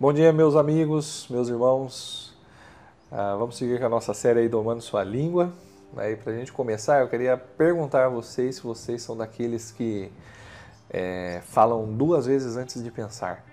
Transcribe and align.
Bom 0.00 0.12
dia, 0.12 0.32
meus 0.32 0.54
amigos, 0.54 1.26
meus 1.28 1.48
irmãos. 1.48 2.32
Ah, 3.10 3.34
vamos 3.36 3.56
seguir 3.56 3.80
com 3.80 3.86
a 3.86 3.88
nossa 3.88 4.14
série 4.14 4.38
aí 4.38 4.48
Domando 4.48 4.80
Sua 4.80 5.02
Língua. 5.02 5.52
Aí, 5.96 6.14
para 6.14 6.32
a 6.32 6.36
gente 6.36 6.52
começar, 6.52 7.00
eu 7.00 7.08
queria 7.08 7.36
perguntar 7.36 8.06
a 8.06 8.08
vocês 8.08 8.54
se 8.54 8.62
vocês 8.62 9.02
são 9.02 9.16
daqueles 9.16 9.72
que 9.72 10.12
é, 10.88 11.42
falam 11.46 11.92
duas 11.92 12.26
vezes 12.26 12.56
antes 12.56 12.80
de 12.80 12.92
pensar. 12.92 13.44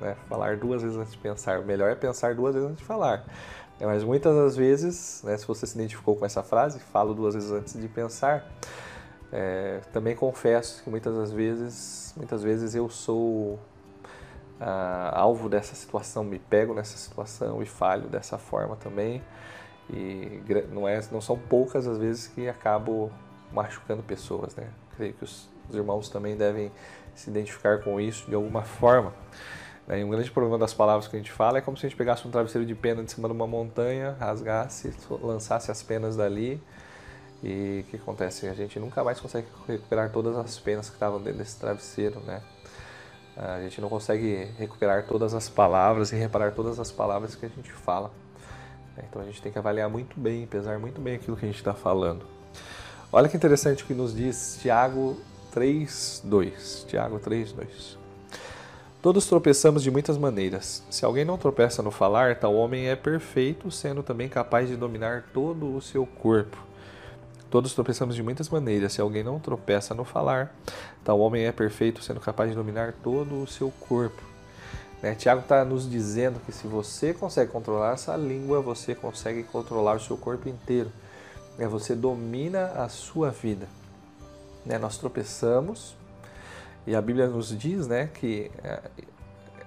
Né? 0.00 0.16
Falar 0.26 0.56
duas 0.56 0.80
vezes 0.80 0.96
antes 0.96 1.12
de 1.12 1.18
pensar. 1.18 1.60
O 1.60 1.66
melhor 1.66 1.90
é 1.90 1.94
pensar 1.94 2.34
duas 2.34 2.54
vezes 2.54 2.70
antes 2.70 2.80
de 2.80 2.86
falar. 2.86 3.22
É, 3.78 3.84
mas 3.84 4.02
muitas 4.02 4.34
das 4.34 4.56
vezes, 4.56 5.22
né, 5.22 5.36
se 5.36 5.46
você 5.46 5.66
se 5.66 5.74
identificou 5.74 6.16
com 6.16 6.24
essa 6.24 6.42
frase, 6.42 6.80
falo 6.80 7.12
duas 7.12 7.34
vezes 7.34 7.52
antes 7.52 7.78
de 7.78 7.88
pensar, 7.88 8.50
é, 9.30 9.82
também 9.92 10.16
confesso 10.16 10.82
que 10.82 10.88
muitas 10.88 11.14
das 11.14 11.30
vezes, 11.30 12.14
muitas 12.16 12.42
vezes 12.42 12.74
eu 12.74 12.88
sou 12.88 13.58
ah, 14.60 15.12
alvo 15.14 15.48
dessa 15.48 15.74
situação, 15.74 16.24
me 16.24 16.38
pego 16.38 16.74
nessa 16.74 16.96
situação 16.96 17.62
e 17.62 17.66
falho 17.66 18.08
dessa 18.08 18.38
forma 18.38 18.76
também. 18.76 19.22
E 19.90 20.42
não, 20.70 20.88
é, 20.88 21.00
não 21.12 21.20
são 21.20 21.38
poucas 21.38 21.86
as 21.86 21.98
vezes 21.98 22.26
que 22.26 22.48
acabo 22.48 23.10
machucando 23.52 24.02
pessoas, 24.02 24.56
né? 24.56 24.68
Creio 24.96 25.14
que 25.14 25.24
os, 25.24 25.48
os 25.68 25.76
irmãos 25.76 26.08
também 26.08 26.36
devem 26.36 26.72
se 27.14 27.30
identificar 27.30 27.82
com 27.82 28.00
isso 28.00 28.28
de 28.28 28.34
alguma 28.34 28.62
forma. 28.62 29.12
Né? 29.86 30.00
E 30.00 30.04
um 30.04 30.10
grande 30.10 30.30
problema 30.30 30.58
das 30.58 30.74
palavras 30.74 31.06
que 31.06 31.16
a 31.16 31.18
gente 31.18 31.30
fala 31.30 31.58
é 31.58 31.60
como 31.60 31.76
se 31.76 31.86
a 31.86 31.88
gente 31.88 31.96
pegasse 31.96 32.26
um 32.26 32.30
travesseiro 32.30 32.66
de 32.66 32.74
pena 32.74 33.02
de 33.04 33.12
cima 33.12 33.28
de 33.28 33.34
uma 33.34 33.46
montanha, 33.46 34.16
rasgasse, 34.18 34.92
lançasse 35.22 35.70
as 35.70 35.82
penas 35.82 36.16
dali. 36.16 36.60
E 37.42 37.84
o 37.86 37.90
que 37.90 37.96
acontece? 37.96 38.48
A 38.48 38.54
gente 38.54 38.80
nunca 38.80 39.04
mais 39.04 39.20
consegue 39.20 39.46
recuperar 39.68 40.10
todas 40.10 40.36
as 40.36 40.58
penas 40.58 40.88
que 40.88 40.96
estavam 40.96 41.20
dentro 41.20 41.38
desse 41.38 41.58
travesseiro, 41.58 42.18
né? 42.20 42.42
A 43.36 43.60
gente 43.60 43.80
não 43.80 43.88
consegue 43.88 44.48
recuperar 44.58 45.06
todas 45.06 45.34
as 45.34 45.48
palavras 45.48 46.10
e 46.10 46.16
reparar 46.16 46.52
todas 46.52 46.80
as 46.80 46.90
palavras 46.90 47.34
que 47.34 47.44
a 47.44 47.48
gente 47.48 47.70
fala. 47.70 48.10
Né? 48.96 49.04
Então 49.08 49.20
a 49.20 49.24
gente 49.26 49.42
tem 49.42 49.52
que 49.52 49.58
avaliar 49.58 49.90
muito 49.90 50.18
bem, 50.18 50.46
pesar 50.46 50.78
muito 50.78 51.00
bem 51.00 51.16
aquilo 51.16 51.36
que 51.36 51.44
a 51.44 51.48
gente 51.48 51.58
está 51.58 51.74
falando. 51.74 52.24
Olha 53.12 53.28
que 53.28 53.36
interessante 53.36 53.84
o 53.84 53.86
que 53.86 53.94
nos 53.94 54.14
diz 54.14 54.58
Tiago 54.60 55.18
3:2. 55.54 56.86
Tiago 56.86 57.18
3:2. 57.18 57.96
Todos 59.02 59.26
tropeçamos 59.26 59.82
de 59.82 59.90
muitas 59.90 60.18
maneiras. 60.18 60.82
Se 60.90 61.04
alguém 61.04 61.24
não 61.24 61.38
tropeça 61.38 61.82
no 61.82 61.90
falar, 61.90 62.36
tal 62.36 62.54
homem 62.54 62.88
é 62.88 62.96
perfeito, 62.96 63.70
sendo 63.70 64.02
também 64.02 64.28
capaz 64.28 64.68
de 64.68 64.76
dominar 64.76 65.26
todo 65.32 65.76
o 65.76 65.80
seu 65.80 66.04
corpo. 66.06 66.56
Todos 67.50 67.74
tropeçamos 67.74 68.14
de 68.14 68.22
muitas 68.22 68.48
maneiras. 68.48 68.92
Se 68.92 69.00
alguém 69.00 69.22
não 69.22 69.38
tropeça 69.38 69.94
no 69.94 70.04
falar, 70.04 70.54
tal 71.04 71.20
homem 71.20 71.44
é 71.44 71.52
perfeito, 71.52 72.02
sendo 72.02 72.20
capaz 72.20 72.50
de 72.50 72.56
dominar 72.56 72.92
todo 73.02 73.42
o 73.42 73.46
seu 73.46 73.70
corpo. 73.88 74.22
Né? 75.02 75.14
Tiago 75.14 75.42
está 75.42 75.64
nos 75.64 75.88
dizendo 75.88 76.40
que 76.44 76.52
se 76.52 76.66
você 76.66 77.14
consegue 77.14 77.50
controlar 77.50 77.94
essa 77.94 78.16
língua, 78.16 78.60
você 78.60 78.94
consegue 78.94 79.42
controlar 79.44 79.96
o 79.96 80.00
seu 80.00 80.16
corpo 80.16 80.48
inteiro. 80.48 80.90
Né? 81.56 81.66
Você 81.68 81.94
domina 81.94 82.66
a 82.76 82.88
sua 82.88 83.30
vida. 83.30 83.68
Né? 84.64 84.78
Nós 84.78 84.98
tropeçamos 84.98 85.94
e 86.86 86.94
a 86.94 87.00
Bíblia 87.02 87.26
nos 87.26 87.56
diz 87.56 87.86
né, 87.86 88.08
que 88.12 88.50
é, 88.62 88.80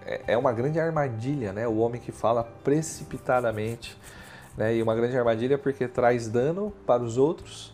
é, 0.06 0.22
é 0.28 0.38
uma 0.38 0.52
grande 0.52 0.80
armadilha 0.80 1.52
né? 1.52 1.68
o 1.68 1.78
homem 1.78 2.00
que 2.00 2.12
fala 2.12 2.44
precipitadamente 2.64 3.98
né? 4.60 4.76
E 4.76 4.84
uma 4.84 4.94
grande 4.94 5.18
armadilha 5.18 5.58
porque 5.58 5.88
traz 5.88 6.28
dano 6.28 6.74
para 6.86 7.02
os 7.02 7.18
outros 7.18 7.74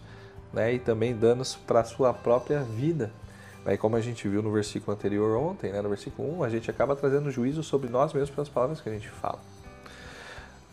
né? 0.53 0.75
e 0.75 0.80
também 0.80 1.16
danos 1.16 1.55
para 1.55 1.80
a 1.80 1.83
sua 1.83 2.14
própria 2.14 2.61
vida. 2.61 3.11
E 3.66 3.75
como 3.75 3.95
a 3.95 4.02
gente 4.02 4.27
viu 4.27 4.44
no 4.44 4.52
versículo 4.52 4.95
anterior 4.95 5.36
ontem, 5.36 5.72
né? 5.72 5.81
no 5.81 5.89
versículo 5.89 6.38
1, 6.38 6.44
a 6.44 6.50
gente 6.50 6.69
acaba 6.69 6.95
trazendo 6.95 7.32
juízo 7.32 7.64
sobre 7.64 7.89
nós 7.89 8.14
mesmos 8.14 8.30
pelas 8.30 8.48
palavras 8.48 8.82
que 8.82 8.87
a 8.87 8.92
gente 8.92 9.09
fala. 9.09 9.39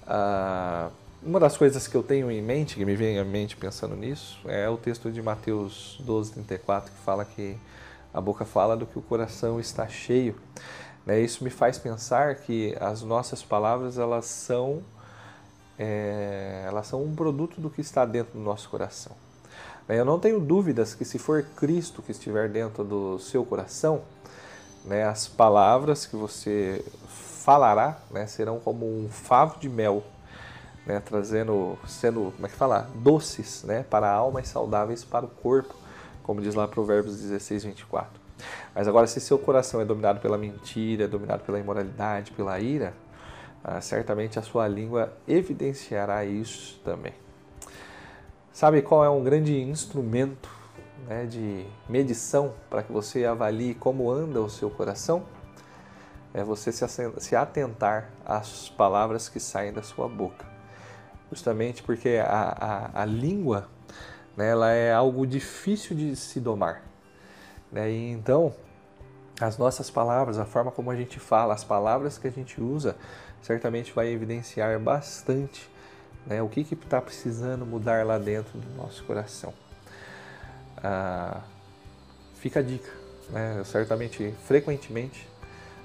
Ah, 0.06 0.91
uma 1.22 1.41
das 1.41 1.56
coisas 1.56 1.88
que 1.88 1.97
eu 1.97 2.03
tenho 2.03 2.31
em 2.31 2.42
mente, 2.42 2.75
que 2.75 2.84
me 2.84 2.94
vem 2.94 3.19
à 3.19 3.25
mente 3.25 3.56
pensando 3.56 3.97
nisso, 3.97 4.38
é 4.47 4.69
o 4.69 4.76
texto 4.76 5.10
de 5.10 5.22
Mateus 5.22 5.97
12, 6.00 6.32
34, 6.32 6.92
que 6.92 6.98
fala 6.98 7.25
que 7.25 7.56
a 8.12 8.20
boca 8.20 8.44
fala 8.44 8.76
do 8.76 8.84
que 8.84 8.98
o 8.98 9.03
coração 9.03 9.59
está 9.59 9.88
cheio. 9.88 10.36
Né? 11.06 11.20
Isso 11.20 11.42
me 11.42 11.48
faz 11.48 11.78
pensar 11.78 12.34
que 12.34 12.76
as 12.78 13.00
nossas 13.00 13.42
palavras 13.42 13.97
elas 13.97 14.26
são 14.26 14.82
é, 15.82 16.62
elas 16.65 16.87
são 16.87 17.03
um 17.03 17.12
produto 17.12 17.60
do 17.60 17.69
que 17.69 17.81
está 17.81 18.04
dentro 18.04 18.38
do 18.38 18.44
nosso 18.44 18.70
coração. 18.70 19.16
Né, 19.88 19.98
eu 19.98 20.04
não 20.04 20.16
tenho 20.16 20.38
dúvidas 20.38 20.94
que 20.94 21.04
se 21.04 21.19
for 21.19 21.43
Cristo 21.56 22.00
que 22.03 22.12
estiver 22.12 22.48
dentro 22.48 22.84
do 22.84 23.19
seu 23.19 23.44
coração, 23.44 24.03
né, 24.84 25.04
as 25.04 25.26
palavras 25.26 26.06
que 26.06 26.15
você 26.15 26.84
falará 27.09 27.98
né, 28.12 28.28
serão 28.28 28.60
como 28.60 28.87
um 28.87 29.09
favo 29.09 29.59
de 29.59 29.69
mel, 29.69 30.04
né, 30.87 31.00
trazendo, 31.00 31.76
sendo, 31.88 32.32
como 32.37 32.47
é 32.47 32.48
que 32.48 32.54
fala, 32.54 32.88
doces 32.94 33.65
né, 33.65 33.84
para 33.91 34.09
a 34.09 34.15
alma 34.15 34.41
e 34.41 34.47
saudáveis 34.47 35.03
para 35.03 35.26
o 35.26 35.28
corpo, 35.28 35.75
como 36.22 36.41
diz 36.41 36.54
lá 36.54 36.69
Provérbios 36.69 37.21
16, 37.21 37.65
24. 37.65 38.22
Mas 38.72 38.87
agora, 38.87 39.09
se 39.09 39.21
seu 39.21 39.37
coração 39.37 39.81
é 39.81 39.84
dominado 39.84 40.21
pela 40.21 40.38
mentira, 40.38 41.04
é 41.04 41.09
dominado 41.09 41.42
pela 41.42 41.59
imoralidade, 41.59 42.31
pela 42.31 42.59
ira, 42.60 42.94
ah, 43.64 43.80
certamente 43.80 44.38
a 44.38 44.42
sua 44.42 44.66
língua 44.66 45.12
evidenciará 45.26 46.24
isso 46.24 46.80
também. 46.84 47.14
Sabe 48.52 48.82
qual 48.82 49.04
é 49.04 49.08
um 49.08 49.22
grande 49.22 49.58
instrumento 49.60 50.50
né, 51.06 51.26
de 51.26 51.64
medição 51.88 52.54
para 52.68 52.82
que 52.82 52.92
você 52.92 53.24
avalie 53.24 53.74
como 53.74 54.10
anda 54.10 54.40
o 54.40 54.50
seu 54.50 54.68
coração? 54.68 55.24
É 56.34 56.42
você 56.42 56.72
se 56.72 57.36
atentar 57.36 58.10
às 58.24 58.68
palavras 58.70 59.28
que 59.28 59.38
saem 59.38 59.72
da 59.72 59.82
sua 59.82 60.08
boca. 60.08 60.44
Justamente 61.30 61.82
porque 61.82 62.20
a, 62.22 62.90
a, 62.94 63.02
a 63.02 63.04
língua 63.04 63.68
né, 64.36 64.50
ela 64.50 64.70
é 64.70 64.92
algo 64.92 65.26
difícil 65.26 65.96
de 65.96 66.16
se 66.16 66.40
domar. 66.40 66.82
Né? 67.70 67.90
E 67.90 68.10
então, 68.10 68.54
as 69.42 69.58
nossas 69.58 69.91
palavras, 69.91 70.38
a 70.38 70.44
forma 70.44 70.70
como 70.70 70.91
a 70.91 70.97
gente 70.97 71.19
fala, 71.19 71.54
as 71.54 71.64
palavras 71.64 72.16
que 72.16 72.28
a 72.28 72.30
gente 72.30 72.60
usa, 72.60 72.97
certamente 73.42 73.92
vai 73.92 74.08
evidenciar 74.08 74.78
bastante 74.78 75.69
né, 76.26 76.41
o 76.41 76.48
que 76.48 76.60
está 76.60 77.00
precisando 77.00 77.66
mudar 77.66 78.06
lá 78.06 78.19
dentro 78.19 78.58
do 78.58 78.76
nosso 78.76 79.03
coração. 79.04 79.53
Ah, 80.76 81.41
fica 82.36 82.60
a 82.60 82.62
dica, 82.62 82.91
né, 83.30 83.62
certamente, 83.64 84.32
frequentemente, 84.47 85.28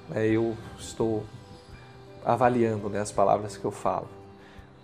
né, 0.09 0.27
eu 0.27 0.55
estou 0.77 1.25
avaliando 2.23 2.89
né, 2.89 2.99
as 2.99 3.11
palavras 3.11 3.57
que 3.57 3.65
eu 3.65 3.71
falo. 3.71 4.09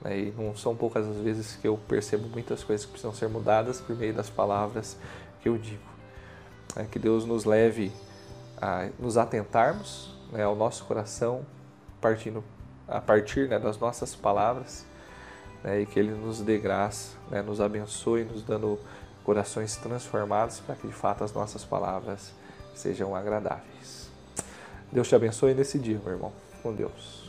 Né, 0.02 0.20
e 0.20 0.32
não 0.32 0.56
são 0.56 0.76
poucas 0.76 1.08
as 1.08 1.18
vezes 1.18 1.56
que 1.56 1.68
eu 1.68 1.78
percebo 1.88 2.28
muitas 2.28 2.64
coisas 2.64 2.86
que 2.86 2.92
precisam 2.92 3.14
ser 3.14 3.30
mudadas 3.30 3.80
por 3.80 3.96
meio 3.96 4.14
das 4.14 4.30
palavras 4.30 4.98
que 5.42 5.50
eu 5.50 5.58
digo. 5.58 5.94
É, 6.76 6.86
que 6.86 6.98
Deus 6.98 7.24
nos 7.24 7.46
leve 7.46 7.92
a 8.62 8.90
nos 9.00 9.18
atentarmos 9.18 10.14
né, 10.32 10.44
ao 10.44 10.56
nosso 10.56 10.86
coração, 10.86 11.46
partindo 12.02 12.44
a 12.88 13.00
partir 13.00 13.48
né, 13.48 13.60
das 13.60 13.78
nossas 13.78 14.16
palavras 14.16 14.86
né, 15.64 15.82
e 15.82 15.86
que 15.86 16.00
Ele 16.00 16.12
nos 16.12 16.42
dê 16.42 16.58
graça, 16.58 17.16
né, 17.30 17.42
nos 17.42 17.62
abençoe, 17.62 18.24
nos 18.24 18.44
dando 18.44 18.80
corações 19.24 19.78
transformados 19.78 20.60
para 20.60 20.76
que 20.76 20.88
de 20.88 20.94
fato 20.94 21.24
as 21.24 21.32
nossas 21.34 21.64
palavras 21.64 22.34
sejam 22.76 23.16
agradáveis. 23.16 24.10
Deus 24.92 25.08
te 25.08 25.16
abençoe 25.16 25.54
nesse 25.54 25.80
dia, 25.80 26.00
meu 26.04 26.14
irmão. 26.14 26.32
Com 26.62 26.74
Deus. 26.74 27.23